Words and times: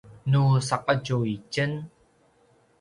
nu 0.31 0.41
saqetju 0.67 1.17
itjen 1.35 1.71